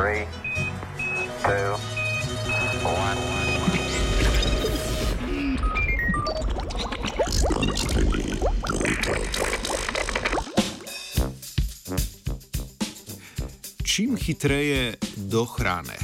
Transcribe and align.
Three, 0.00 0.24
two, 1.42 1.76
one. 2.88 3.18
Čim 13.84 14.16
hitreje 14.16 14.96
do 15.16 15.44
hrane. 15.44 15.98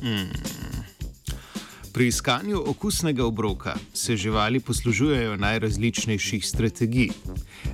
Hmm. 0.00 0.59
Pri 2.00 2.06
iskanju 2.06 2.62
okusnega 2.66 3.24
obroka 3.24 3.74
se 3.94 4.16
živali 4.16 4.60
poslužujejo 4.60 5.36
najrazličnejših 5.36 6.46
strategij. 6.46 7.10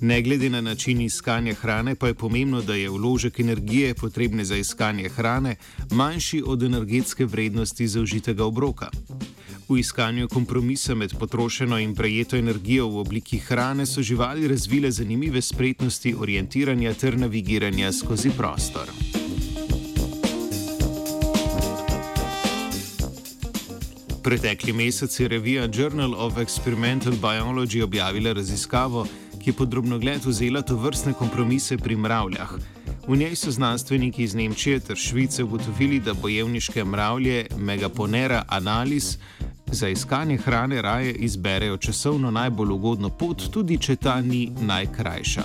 Ne 0.00 0.22
glede 0.22 0.50
na 0.50 0.60
način 0.60 1.00
iskanja 1.00 1.54
hrane, 1.54 1.94
pa 1.94 2.06
je 2.06 2.14
pomembno, 2.14 2.60
da 2.62 2.74
je 2.74 2.90
vložek 2.90 3.40
energije 3.40 3.94
potrebne 3.94 4.44
za 4.44 4.56
iskanje 4.56 5.08
hrane 5.08 5.56
manjši 5.90 6.42
od 6.46 6.62
energetske 6.62 7.26
vrednosti 7.26 7.88
zaužitega 7.88 8.44
obroka. 8.44 8.90
V 9.68 9.78
iskanju 9.78 10.28
kompromisa 10.28 10.94
med 10.94 11.18
potrošeno 11.18 11.78
in 11.78 11.94
prejeto 11.94 12.36
energijo 12.36 12.88
v 12.88 12.98
obliki 12.98 13.38
hrane 13.38 13.86
so 13.86 14.02
živali 14.02 14.48
razvile 14.48 14.90
zanimive 14.90 15.42
spretnosti 15.42 16.14
orientiranja 16.18 16.94
ter 16.94 17.18
navigiranja 17.18 17.92
skozi 17.92 18.30
prostor. 18.30 18.86
Pretekli 24.22 24.72
mesec 24.72 25.20
je 25.20 25.28
revija 25.28 25.68
Journal 25.74 26.14
of 26.14 26.34
Experimental 26.36 27.12
Biology 27.20 27.82
objavila 27.82 28.32
raziskavo, 28.32 29.06
ki 29.42 29.50
je 29.50 29.54
podrobno 29.54 29.98
gled 29.98 30.24
vzela 30.24 30.62
to 30.62 30.76
vrstne 30.76 31.12
kompromise 31.12 31.76
pri 31.78 31.96
mravljah. 31.96 32.52
V 33.08 33.16
njej 33.16 33.34
so 33.36 33.50
znanstveniki 33.50 34.22
iz 34.22 34.34
Nemčije 34.34 34.80
ter 34.80 34.96
Švice 34.96 35.44
ugotovili, 35.44 36.00
da 36.00 36.14
bojevniške 36.14 36.84
mravlje 36.84 37.46
Megaponera 37.56 38.44
analis 38.48 39.18
za 39.66 39.88
iskanje 39.88 40.36
hrane 40.36 40.82
raje 40.82 41.12
izberejo 41.12 41.76
časovno 41.76 42.30
najbolj 42.30 42.70
ugodno 42.70 43.08
pot, 43.08 43.50
tudi 43.50 43.78
če 43.78 43.96
ta 43.96 44.20
ni 44.20 44.52
najkrajša. 44.60 45.42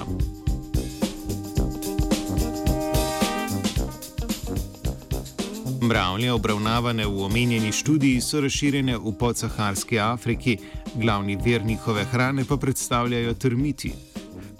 Mravlje, 5.81 6.31
obravnavane 6.31 7.05
v 7.05 7.23
omenjeni 7.23 7.71
študiji, 7.71 8.21
so 8.21 8.41
razširjene 8.41 8.97
v 8.97 9.11
podsaharski 9.19 9.99
Afriki, 9.99 10.57
glavni 10.95 11.37
vir 11.45 11.65
njihove 11.65 12.03
hrane 12.03 12.45
pa 12.45 12.57
predstavljajo 12.57 13.33
termiti. 13.33 13.91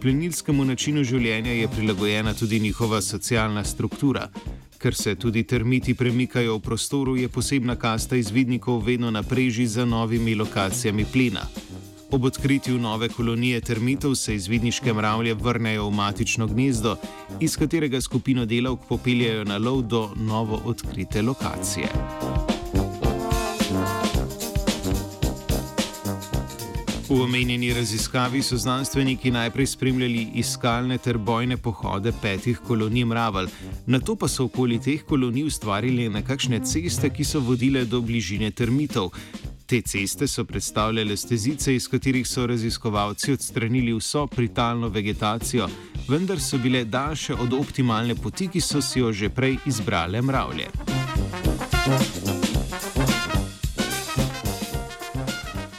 Plenilskemu 0.01 0.65
načinu 0.65 1.03
življenja 1.03 1.51
je 1.51 1.67
prilagojena 1.67 2.33
tudi 2.33 2.59
njihova 2.59 3.01
socialna 3.01 3.63
struktura. 3.63 4.29
Ker 4.77 4.95
se 4.95 5.15
tudi 5.15 5.43
termiti 5.43 5.93
premikajo 5.93 6.57
v 6.57 6.61
prostoru, 6.61 7.15
je 7.17 7.29
posebna 7.29 7.75
kasta 7.75 8.15
izvidnikov 8.15 8.83
vedno 8.85 9.11
na 9.11 9.23
preži 9.23 9.67
za 9.67 9.85
novimi 9.85 10.35
lokacijami 10.35 11.05
plina. 11.05 11.47
Ob 12.11 12.23
odkritju 12.23 12.77
nove 12.80 13.09
kolonije 13.09 13.61
termitov 13.61 14.16
se 14.16 14.36
izvidniške 14.36 14.94
mravlje 14.94 15.33
vrnejo 15.33 15.89
v 15.89 15.91
matično 15.91 16.47
gnezdo, 16.47 16.95
iz 17.39 17.58
katerega 17.58 18.02
skupino 18.02 18.45
delavk 18.45 18.88
popeljajo 18.89 19.44
na 19.44 19.58
lov 19.58 19.81
do 19.81 20.09
novo 20.16 20.61
odkrite 20.66 21.22
lokacije. 21.22 21.88
V 27.09 27.22
omenjeni 27.22 27.73
raziskavi 27.73 28.42
so 28.44 28.58
znanstveniki 28.58 29.31
najprej 29.31 29.66
spremljali 29.66 30.27
iskalne 30.36 30.97
ter 30.97 31.17
bojne 31.17 31.58
pohode 31.58 32.11
petih 32.21 32.59
kolonij 32.67 33.05
mravelj, 33.05 33.47
na 33.86 33.99
to 33.99 34.16
pa 34.16 34.27
so 34.27 34.44
okoli 34.44 34.80
teh 34.80 35.03
kolonij 35.03 35.44
ustvarili 35.47 36.09
nekakšne 36.09 36.59
ceste, 36.66 37.09
ki 37.09 37.23
so 37.23 37.39
vodile 37.39 37.86
do 37.86 38.02
bližine 38.02 38.52
termitov. 38.52 39.11
Te 39.67 39.82
ceste 39.82 40.28
so 40.28 40.45
predstavljale 40.45 41.17
stezice, 41.17 41.76
iz 41.76 41.88
katerih 41.92 42.28
so 42.28 42.45
raziskovalci 42.48 43.33
odstranili 43.33 43.94
vso 43.94 44.28
pritalno 44.28 44.88
vegetacijo, 44.89 45.67
vendar 46.08 46.39
so 46.39 46.58
bile 46.58 46.86
daljše 46.86 47.33
od 47.33 47.54
optimalne 47.54 48.16
poti, 48.16 48.48
ki 48.48 48.61
so 48.61 48.82
si 48.82 49.00
jo 49.00 49.11
že 49.11 49.30
prej 49.30 49.58
izbrale 49.66 50.22
mravlje. 50.22 50.67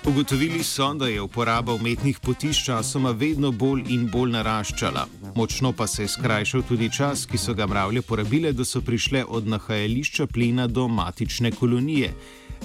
Ugotovili 0.05 0.63
so, 0.63 0.95
da 0.95 1.09
je 1.09 1.23
uporaba 1.23 1.75
umetnih 1.75 2.19
poti 2.21 2.53
s 2.53 2.65
časoma 2.65 3.11
vedno 3.11 3.53
bolj 3.53 3.83
in 3.89 4.09
bolj 4.11 4.31
naraščala. 4.31 5.07
Močno 5.35 5.73
pa 5.73 5.87
se 5.87 6.03
je 6.03 6.09
skrajšal 6.09 6.63
tudi 6.69 6.91
čas, 6.93 7.27
ki 7.27 7.39
so 7.39 7.55
ga 7.55 7.67
mravlje 7.67 8.03
porabile, 8.03 8.53
da 8.53 8.65
so 8.65 8.81
prišle 8.81 9.25
od 9.25 9.47
nahajališča 9.47 10.27
plina 10.27 10.67
do 10.67 10.89
matične 10.89 11.51
kolonije. 11.51 12.13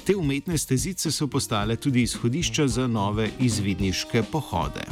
Te 0.05 0.15
umetne 0.15 0.57
stezice 0.57 1.11
so 1.11 1.27
postale 1.27 1.75
tudi 1.75 2.01
izhodišča 2.01 2.67
za 2.67 2.87
nove 2.87 3.29
izvidniške 3.39 4.23
pohode. 4.31 4.83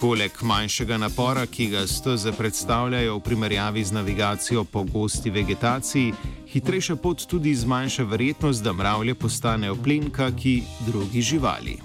Poleg 0.00 0.32
manjšega 0.42 0.96
napora, 0.96 1.46
ki 1.46 1.66
ga 1.72 1.86
steze 1.86 2.32
predstavljajo 2.32 3.16
v 3.16 3.20
primerjavi 3.20 3.84
z 3.84 3.92
navigacijo 3.92 4.64
po 4.64 4.82
gosti 4.82 5.30
vegetaciji, 5.30 6.12
hitrejša 6.52 6.96
pot 6.96 7.26
tudi 7.26 7.54
zmanjša 7.54 8.04
verjetnost, 8.04 8.62
da 8.62 8.72
mravlje 8.72 9.14
postanejo 9.14 9.76
plenka, 9.82 10.30
ki 10.30 10.62
drugi 10.86 11.22
živali. 11.22 11.76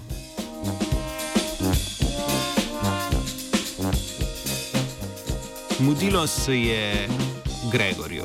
Mudilo 5.78 6.26
se 6.26 6.60
je 6.60 7.08
Gregorju. 7.72 8.24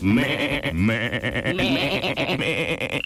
Me, 0.00 0.60
me, 0.72 1.10
me, 1.54 2.36
me. 2.38 3.00